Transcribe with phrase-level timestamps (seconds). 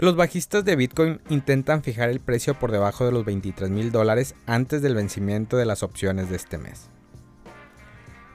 [0.00, 4.36] Los bajistas de Bitcoin intentan fijar el precio por debajo de los 23 mil dólares
[4.46, 6.88] antes del vencimiento de las opciones de este mes.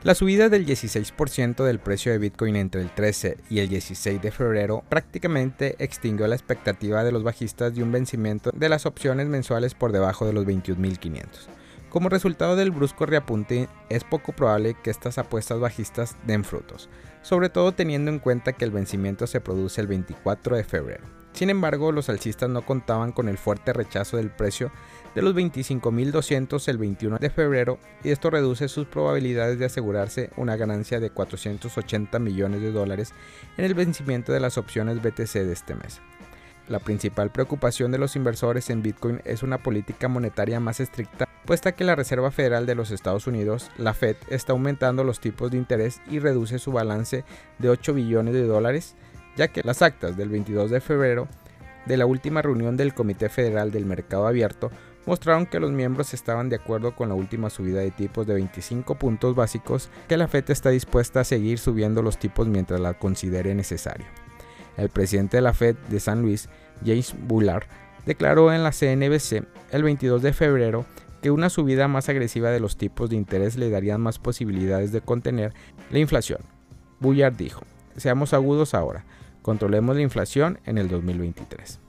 [0.03, 4.31] La subida del 16% del precio de Bitcoin entre el 13 y el 16 de
[4.31, 9.73] febrero prácticamente extinguió la expectativa de los bajistas de un vencimiento de las opciones mensuales
[9.73, 11.23] por debajo de los 21.500.
[11.87, 16.89] Como resultado del brusco reapunte, es poco probable que estas apuestas bajistas den frutos,
[17.21, 21.22] sobre todo teniendo en cuenta que el vencimiento se produce el 24 de febrero.
[21.33, 24.71] Sin embargo, los alcistas no contaban con el fuerte rechazo del precio
[25.15, 30.55] de los 25.200 el 21 de febrero y esto reduce sus probabilidades de asegurarse una
[30.55, 33.13] ganancia de 480 millones de dólares
[33.57, 36.01] en el vencimiento de las opciones BTC de este mes.
[36.69, 41.73] La principal preocupación de los inversores en Bitcoin es una política monetaria más estricta, puesta
[41.73, 45.57] que la Reserva Federal de los Estados Unidos, la Fed, está aumentando los tipos de
[45.57, 47.25] interés y reduce su balance
[47.59, 48.95] de 8 billones de dólares
[49.35, 51.27] ya que las actas del 22 de febrero
[51.85, 54.71] de la última reunión del Comité Federal del Mercado Abierto
[55.05, 58.95] mostraron que los miembros estaban de acuerdo con la última subida de tipos de 25
[58.95, 63.53] puntos básicos, que la FED está dispuesta a seguir subiendo los tipos mientras la considere
[63.53, 64.05] necesario.
[64.77, 66.49] El presidente de la Fed de San Luis,
[66.85, 67.65] James Bullard,
[68.05, 70.85] declaró en la CNBC el 22 de febrero
[71.21, 75.01] que una subida más agresiva de los tipos de interés le darían más posibilidades de
[75.01, 75.53] contener
[75.89, 76.39] la inflación.
[76.99, 77.63] Bullard dijo,
[77.95, 79.05] seamos agudos ahora,
[79.43, 81.79] Controlemos la inflación en el 2023.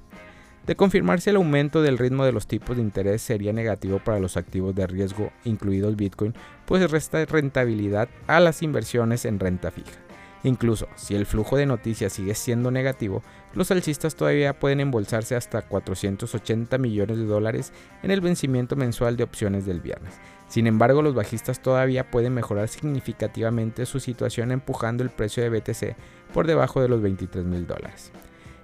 [0.67, 4.37] De confirmarse el aumento del ritmo de los tipos de interés sería negativo para los
[4.37, 6.35] activos de riesgo, incluido el Bitcoin,
[6.67, 10.04] pues resta rentabilidad a las inversiones en renta fija.
[10.45, 13.23] Incluso si el flujo de noticias sigue siendo negativo,
[13.55, 19.25] los alcistas todavía pueden embolsarse hasta 480 millones de dólares en el vencimiento mensual de
[19.25, 20.12] opciones del viernes.
[20.47, 25.97] Sin embargo, los bajistas todavía pueden mejorar significativamente su situación empujando el precio de BTC
[26.34, 28.12] por debajo de los 23 mil dólares.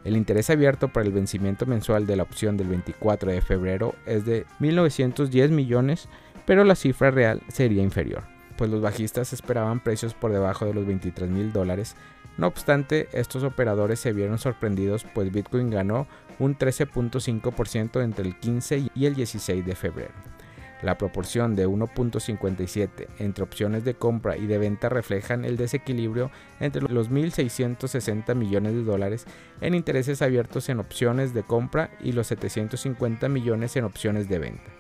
[0.05, 4.27] El interés abierto para el vencimiento mensual de la opción del 24 de febrero es
[4.27, 6.09] de 1.910 millones,
[6.44, 10.84] pero la cifra real sería inferior pues los bajistas esperaban precios por debajo de los
[10.84, 11.97] 23 mil dólares.
[12.37, 16.06] No obstante, estos operadores se vieron sorprendidos, pues Bitcoin ganó
[16.38, 20.12] un 13.5% entre el 15 y el 16 de febrero.
[20.82, 26.82] La proporción de 1.57 entre opciones de compra y de venta reflejan el desequilibrio entre
[26.82, 29.25] los 1.660 millones de dólares
[29.62, 34.80] en intereses abiertos en opciones de compra y los 750 millones en opciones de venta.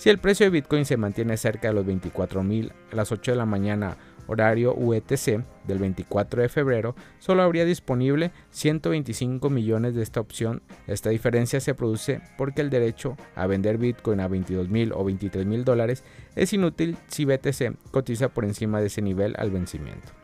[0.00, 3.36] Si el precio de Bitcoin se mantiene cerca de los 24.000 a las 8 de
[3.36, 10.20] la mañana horario UETC del 24 de febrero, solo habría disponible 125 millones de esta
[10.20, 10.62] opción.
[10.86, 16.02] Esta diferencia se produce porque el derecho a vender Bitcoin a 22.000 o 23.000 dólares
[16.34, 20.19] es inútil si BTC cotiza por encima de ese nivel al vencimiento.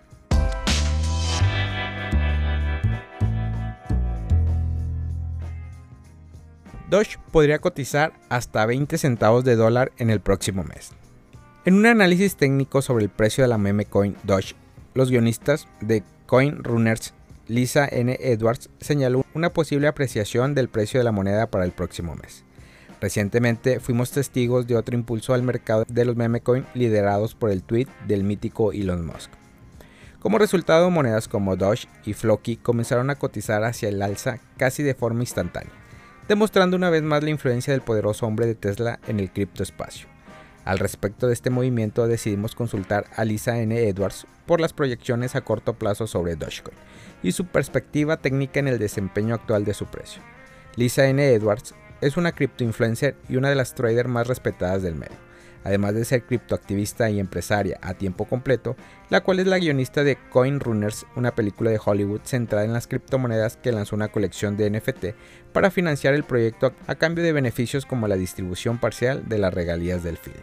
[6.89, 10.93] Doge podría cotizar hasta 20 centavos de dólar en el próximo mes.
[11.65, 14.55] En un análisis técnico sobre el precio de la meme coin Doge,
[14.95, 17.13] los guionistas de Coin Runners
[17.49, 18.17] Lisa N.
[18.21, 22.45] Edwards señaló una posible apreciación del precio de la moneda para el próximo mes.
[23.01, 27.65] Recientemente fuimos testigos de otro impulso al mercado de los meme coin liderados por el
[27.65, 29.33] tweet del mítico Elon Musk.
[30.21, 34.95] Como resultado, monedas como Doge y Floki comenzaron a cotizar hacia el alza casi de
[34.95, 35.86] forma instantánea
[36.29, 40.09] demostrando una vez más la influencia del poderoso hombre de Tesla en el criptoespacio.
[40.65, 43.89] Al respecto de este movimiento decidimos consultar a Lisa N.
[43.89, 46.77] Edwards por las proyecciones a corto plazo sobre Dogecoin
[47.23, 50.23] y su perspectiva técnica en el desempeño actual de su precio.
[50.75, 51.25] Lisa N.
[51.25, 55.26] Edwards es una criptoinfluencer y una de las traders más respetadas del medio
[55.67, 58.77] además de ser criptoactivista y empresaria a tiempo completo,
[59.11, 62.87] la cual es la guionista de Coin Runners, una película de Hollywood centrada en las
[62.87, 65.07] criptomonedas que lanzó una colección de NFT
[65.53, 70.05] para financiar el proyecto a cambio de beneficios como la distribución parcial de las regalías
[70.05, 70.37] del film.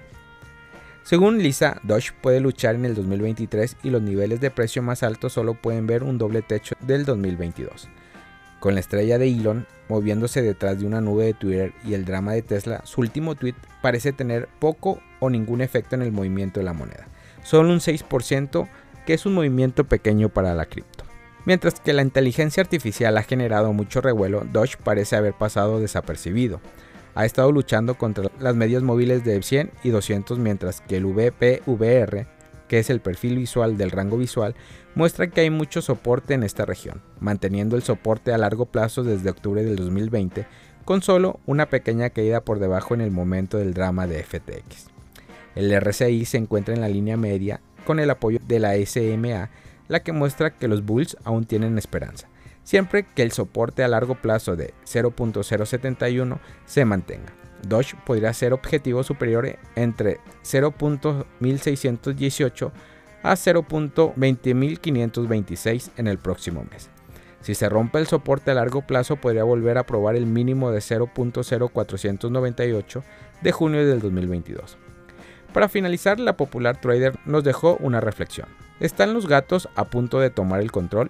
[1.04, 5.32] Según Lisa, Doge puede luchar en el 2023 y los niveles de precio más altos
[5.32, 7.88] solo pueden ver un doble techo del 2022.
[8.64, 12.32] Con la estrella de Elon moviéndose detrás de una nube de Twitter y el drama
[12.32, 16.64] de Tesla, su último tweet parece tener poco o ningún efecto en el movimiento de
[16.64, 17.10] la moneda.
[17.44, 18.70] Solo un 6%,
[19.06, 21.04] que es un movimiento pequeño para la cripto.
[21.44, 26.62] Mientras que la inteligencia artificial ha generado mucho revuelo, Doge parece haber pasado desapercibido.
[27.16, 32.28] Ha estado luchando contra las medias móviles de 100 y 200 mientras que el VPVR
[32.74, 34.56] que es el perfil visual del rango visual,
[34.96, 39.30] muestra que hay mucho soporte en esta región, manteniendo el soporte a largo plazo desde
[39.30, 40.48] octubre del 2020,
[40.84, 44.88] con solo una pequeña caída por debajo en el momento del drama de FTX.
[45.54, 49.52] El RSI se encuentra en la línea media con el apoyo de la SMA,
[49.88, 52.28] la que muestra que los bulls aún tienen esperanza.
[52.64, 57.43] siempre que el soporte a largo plazo de 0.071 se mantenga.
[57.68, 62.72] Doge podría ser objetivo superior entre 0.1618
[63.24, 66.92] a 0.20526 en el próximo mes.
[67.42, 70.80] Si se rompe el soporte a largo plazo, podría volver a probar el mínimo de
[70.80, 73.04] 0.0498
[73.42, 74.78] de junio del 2022.
[75.54, 78.48] Para finalizar, la popular trader nos dejó una reflexión.
[78.80, 81.10] ¿Están los gatos a punto de tomar el control?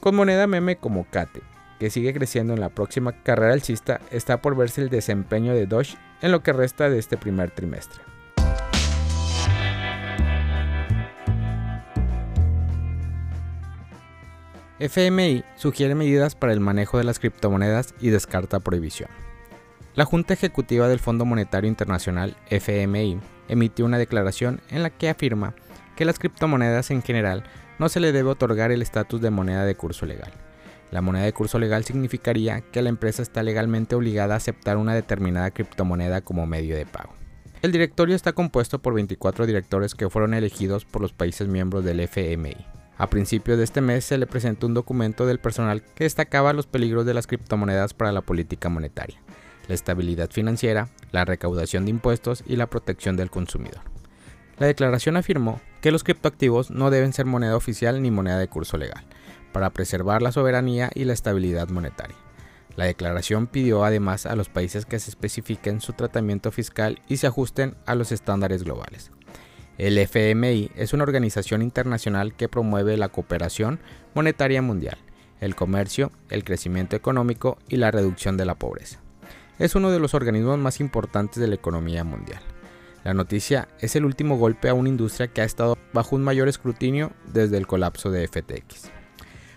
[0.00, 1.42] Con moneda meme como Kate,
[1.80, 5.96] que sigue creciendo en la próxima carrera alcista, está por verse el desempeño de Doge
[6.20, 8.02] en lo que resta de este primer trimestre.
[14.78, 19.08] FMI sugiere medidas para el manejo de las criptomonedas y descarta prohibición.
[19.94, 25.54] La Junta Ejecutiva del Fondo Monetario Internacional, FMI, emitió una declaración en la que afirma
[25.96, 27.42] que las criptomonedas en general
[27.78, 30.32] no se le debe otorgar el estatus de moneda de curso legal.
[30.90, 34.94] La moneda de curso legal significaría que la empresa está legalmente obligada a aceptar una
[34.94, 37.14] determinada criptomoneda como medio de pago.
[37.62, 42.00] El directorio está compuesto por 24 directores que fueron elegidos por los países miembros del
[42.00, 42.56] FMI.
[42.96, 46.66] A principios de este mes se le presentó un documento del personal que destacaba los
[46.66, 49.20] peligros de las criptomonedas para la política monetaria,
[49.68, 53.80] la estabilidad financiera, la recaudación de impuestos y la protección del consumidor.
[54.60, 58.76] La declaración afirmó que los criptoactivos no deben ser moneda oficial ni moneda de curso
[58.76, 59.02] legal,
[59.52, 62.16] para preservar la soberanía y la estabilidad monetaria.
[62.76, 67.26] La declaración pidió además a los países que se especifiquen su tratamiento fiscal y se
[67.26, 69.10] ajusten a los estándares globales.
[69.78, 73.80] El FMI es una organización internacional que promueve la cooperación
[74.14, 74.98] monetaria mundial,
[75.40, 79.00] el comercio, el crecimiento económico y la reducción de la pobreza.
[79.58, 82.42] Es uno de los organismos más importantes de la economía mundial.
[83.02, 86.48] La noticia es el último golpe a una industria que ha estado bajo un mayor
[86.48, 88.90] escrutinio desde el colapso de FTX.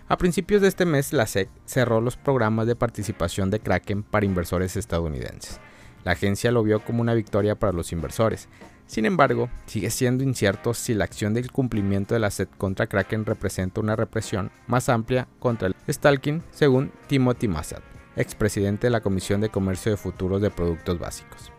[0.08, 4.26] A principios de este mes, la SEC cerró los programas de participación de Kraken para
[4.26, 5.60] inversores estadounidenses.
[6.06, 8.48] La agencia lo vio como una victoria para los inversores.
[8.86, 13.26] Sin embargo, sigue siendo incierto si la acción del cumplimiento de la SEC contra Kraken
[13.26, 17.82] representa una represión más amplia contra el stalking, según Timothy Massad,
[18.16, 21.52] expresidente de la Comisión de Comercio de Futuros de Productos Básicos.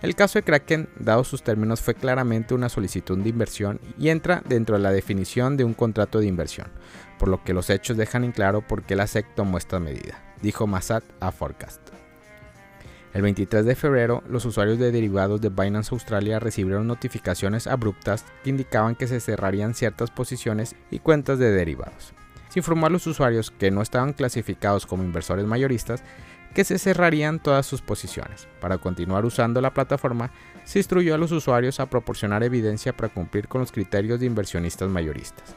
[0.00, 4.42] El caso de Kraken, dado sus términos, fue claramente una solicitud de inversión y entra
[4.48, 6.68] dentro de la definición de un contrato de inversión,
[7.18, 10.22] por lo que los hechos dejan en claro por qué la SEC tomó esta medida,
[10.40, 11.80] dijo Massad a Forecast.
[13.12, 18.50] El 23 de febrero, los usuarios de derivados de Binance Australia recibieron notificaciones abruptas que
[18.50, 22.12] indicaban que se cerrarían ciertas posiciones y cuentas de derivados.
[22.50, 26.04] Se informó a los usuarios que no estaban clasificados como inversores mayoristas
[26.54, 28.48] que se cerrarían todas sus posiciones.
[28.60, 30.30] Para continuar usando la plataforma,
[30.64, 34.88] se instruyó a los usuarios a proporcionar evidencia para cumplir con los criterios de inversionistas
[34.88, 35.56] mayoristas.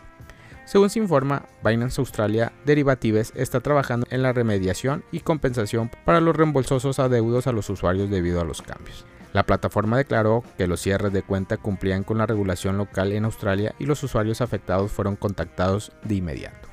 [0.65, 6.35] Según se informa, Binance Australia Derivatives está trabajando en la remediación y compensación para los
[6.35, 9.05] reembolsosos adeudos a los usuarios debido a los cambios.
[9.33, 13.75] La plataforma declaró que los cierres de cuenta cumplían con la regulación local en Australia
[13.79, 16.70] y los usuarios afectados fueron contactados de inmediato.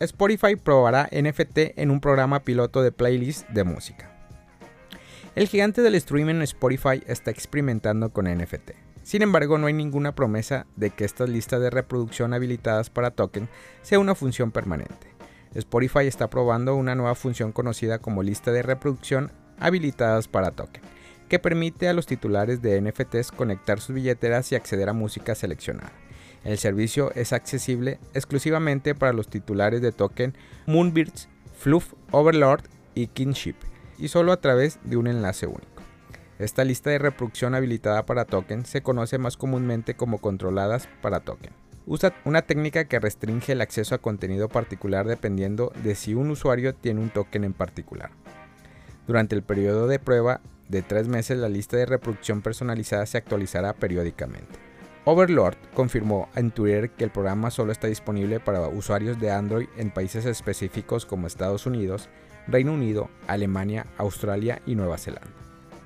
[0.00, 4.10] Spotify probará NFT en un programa piloto de playlist de música.
[5.34, 8.70] El gigante del streaming Spotify está experimentando con NFT.
[9.02, 13.50] Sin embargo, no hay ninguna promesa de que esta lista de reproducción habilitadas para token
[13.82, 15.14] sea una función permanente.
[15.54, 20.82] Spotify está probando una nueva función conocida como lista de reproducción habilitadas para token,
[21.28, 25.92] que permite a los titulares de NFTs conectar sus billeteras y acceder a música seleccionada.
[26.44, 30.34] El servicio es accesible exclusivamente para los titulares de token
[30.66, 31.28] Moonbirds,
[31.58, 32.62] Fluff, Overlord
[32.94, 33.56] y Kinship,
[33.98, 35.82] y solo a través de un enlace único.
[36.38, 41.52] Esta lista de reproducción habilitada para token se conoce más comúnmente como controladas para token.
[41.86, 46.74] Usa una técnica que restringe el acceso a contenido particular dependiendo de si un usuario
[46.74, 48.10] tiene un token en particular.
[49.06, 53.74] Durante el periodo de prueba de tres meses la lista de reproducción personalizada se actualizará
[53.74, 54.69] periódicamente.
[55.04, 59.90] Overlord confirmó en Twitter que el programa solo está disponible para usuarios de Android en
[59.90, 62.08] países específicos como Estados Unidos,
[62.46, 65.30] Reino Unido, Alemania, Australia y Nueva Zelanda.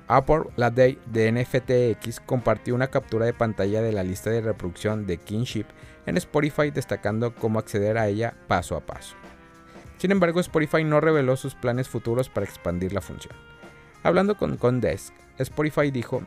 [0.07, 5.07] Apple la Day de NFTX compartió una captura de pantalla de la lista de reproducción
[5.07, 5.65] de Kingship
[6.05, 9.15] en Spotify destacando cómo acceder a ella paso a paso.
[9.97, 13.35] Sin embargo, Spotify no reveló sus planes futuros para expandir la función.
[14.03, 16.21] Hablando con Condesk, Spotify dijo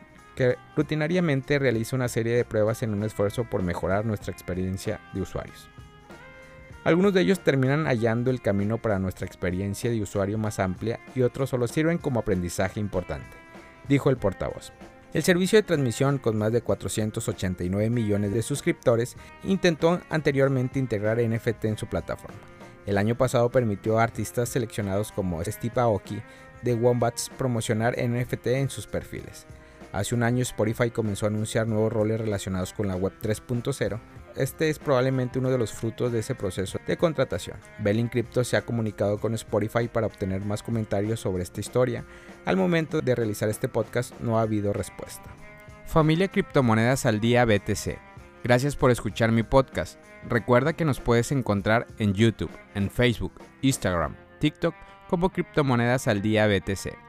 [0.75, 5.69] rutinariamente realiza una serie de pruebas en un esfuerzo por mejorar nuestra experiencia de usuarios.
[6.83, 11.21] Algunos de ellos terminan hallando el camino para nuestra experiencia de usuario más amplia y
[11.21, 13.35] otros solo sirven como aprendizaje importante,
[13.87, 14.71] dijo el portavoz.
[15.11, 21.65] El servicio de transmisión, con más de 489 millones de suscriptores, intentó anteriormente integrar NFT
[21.65, 22.37] en su plataforma.
[22.85, 25.81] El año pasado permitió a artistas seleccionados como Steve
[26.61, 29.45] de Wombats promocionar NFT en sus perfiles.
[29.91, 33.99] Hace un año Spotify comenzó a anunciar nuevos roles relacionados con la Web 3.0.
[34.35, 37.57] Este es probablemente uno de los frutos de ese proceso de contratación.
[37.79, 42.05] Bell Crypto se ha comunicado con Spotify para obtener más comentarios sobre esta historia.
[42.45, 45.29] Al momento de realizar este podcast no ha habido respuesta.
[45.85, 47.97] Familia Criptomonedas al Día BTC.
[48.43, 49.99] Gracias por escuchar mi podcast.
[50.29, 54.75] Recuerda que nos puedes encontrar en YouTube, en Facebook, Instagram, TikTok
[55.09, 57.08] como Criptomonedas al Día BTC.